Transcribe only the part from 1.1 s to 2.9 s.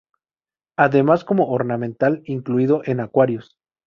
como ornamental, incluido